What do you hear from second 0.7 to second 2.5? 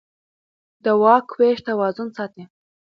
د واک وېش توازن ساتي